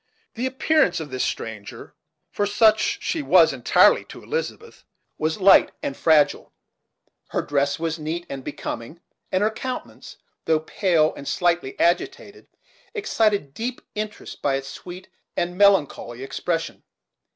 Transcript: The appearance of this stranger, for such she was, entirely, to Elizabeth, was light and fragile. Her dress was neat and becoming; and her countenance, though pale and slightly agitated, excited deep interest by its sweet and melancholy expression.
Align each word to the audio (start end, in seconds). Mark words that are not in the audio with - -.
The 0.33 0.47
appearance 0.47 0.99
of 0.99 1.11
this 1.11 1.23
stranger, 1.23 1.93
for 2.31 2.47
such 2.47 3.03
she 3.03 3.21
was, 3.21 3.53
entirely, 3.53 4.03
to 4.05 4.23
Elizabeth, 4.23 4.83
was 5.19 5.39
light 5.39 5.73
and 5.83 5.95
fragile. 5.95 6.51
Her 7.29 7.43
dress 7.43 7.77
was 7.77 7.99
neat 7.99 8.25
and 8.27 8.43
becoming; 8.43 8.99
and 9.31 9.43
her 9.43 9.51
countenance, 9.51 10.17
though 10.45 10.61
pale 10.61 11.13
and 11.13 11.27
slightly 11.27 11.79
agitated, 11.79 12.47
excited 12.95 13.53
deep 13.53 13.79
interest 13.93 14.41
by 14.41 14.55
its 14.55 14.69
sweet 14.69 15.07
and 15.37 15.55
melancholy 15.55 16.23
expression. 16.23 16.81